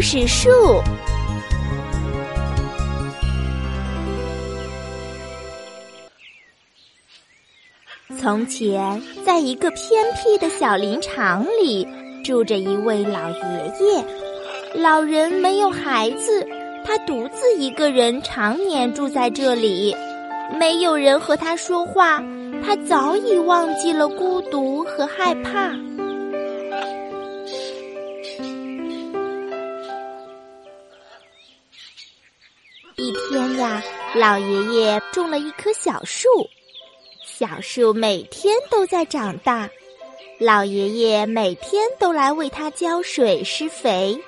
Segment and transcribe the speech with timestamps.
[0.00, 0.48] 故事树。
[8.18, 11.86] 从前，在一个偏僻的小林场里，
[12.24, 13.36] 住着一位老爷
[13.78, 14.82] 爷。
[14.82, 16.48] 老人没有孩子，
[16.82, 19.94] 他独自一个人常年住在这里，
[20.58, 22.24] 没有人和他说话，
[22.64, 25.74] 他早已忘记了孤独和害怕。
[32.96, 33.82] 一天呀，
[34.14, 36.28] 老爷爷种了一棵小树，
[37.24, 39.68] 小树每天都在长大，
[40.38, 44.18] 老爷爷每天都来为它浇水施肥。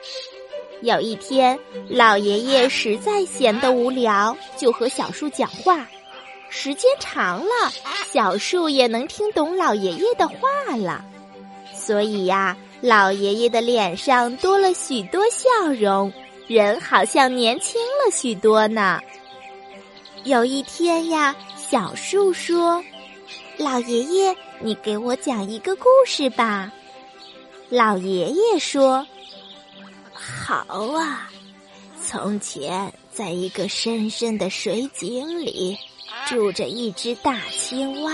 [0.81, 5.87] 有一天，老爷爷实在闲得无聊，就和小树讲话。
[6.49, 7.73] 时间长了，
[8.13, 11.05] 小树也能听懂老爷爷的话了，
[11.75, 16.13] 所以呀，老爷爷的脸上多了许多笑容。
[16.53, 19.01] 人好像年轻了许多呢。
[20.25, 22.85] 有一天呀，小树说
[23.57, 26.71] ：“老爷爷，你给我讲一个故事吧。”
[27.71, 29.07] 老爷爷说
[30.13, 31.31] ：“好啊。
[32.05, 35.79] 从前，在一个深深的水井里，
[36.29, 38.13] 住着一只大青蛙。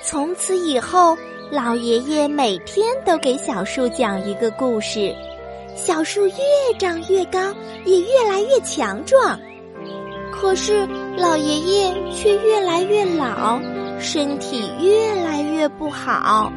[0.00, 1.18] 从此以后。”
[1.50, 5.12] 老爷爷每天都给小树讲一个故事，
[5.74, 6.34] 小树越
[6.78, 7.52] 长越高，
[7.84, 9.36] 也越来越强壮。
[10.32, 13.60] 可是老爷爷却越来越老，
[13.98, 16.52] 身体越来越不好。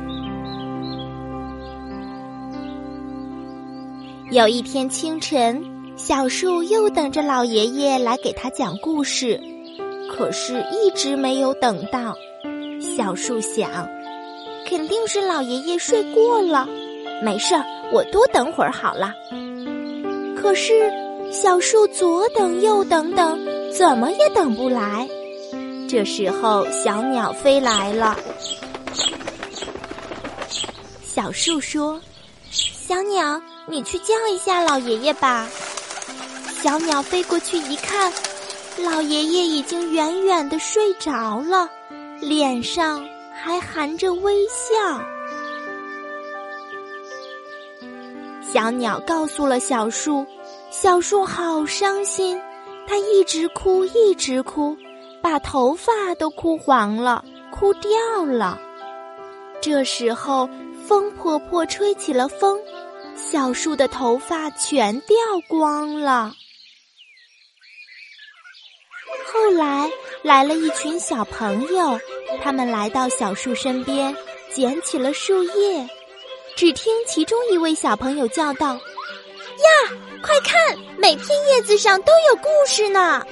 [4.30, 5.60] 有一天清晨，
[5.96, 9.42] 小树又等着老爷爷来给他讲故事，
[10.12, 12.16] 可是一直没有等到。
[12.80, 13.90] 小树想。
[14.66, 16.68] 肯定是老爷爷睡过了，
[17.22, 19.14] 没事儿，我多等会儿好了。
[20.36, 20.92] 可是
[21.32, 23.40] 小树左等右等等，
[23.72, 25.08] 怎么也等不来。
[25.90, 28.18] 这时候，小鸟飞来了。
[31.04, 32.02] 小树说
[32.52, 35.48] ：“小鸟，你去叫一下老爷爷吧。”
[36.64, 38.12] 小鸟飞过去一看，
[38.80, 41.70] 老爷爷已经远远的睡着了，
[42.20, 43.06] 脸上。
[43.44, 45.04] 还含着微笑。
[48.42, 50.26] 小鸟告诉了小树，
[50.72, 52.42] 小树好伤心，
[52.88, 54.78] 它一直哭，一直哭，
[55.22, 57.90] 把头发都哭黄了，哭掉
[58.24, 58.58] 了。
[59.62, 60.50] 这时候，
[60.88, 62.58] 风婆婆吹起了风，
[63.14, 65.18] 小树的头发全掉
[65.50, 66.32] 光了。
[69.26, 69.90] 后来
[70.22, 72.00] 来了一群小朋友。
[72.42, 74.16] 他们来到小树身边，
[74.52, 75.88] 捡起了树叶。
[76.56, 83.24] 只听其中一位小朋友叫道：“呀，快看，每片叶子上都有故事呢！”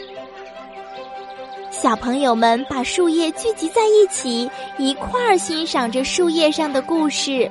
[1.71, 7.49] 小朋友们把树叶聚集在一起，一块儿欣赏着树叶上的故事。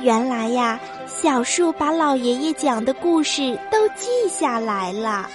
[0.00, 5.28] 原来呀，小树把老爷爷讲的故事都记下来了。